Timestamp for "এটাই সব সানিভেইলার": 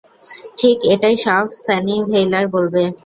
0.93-2.45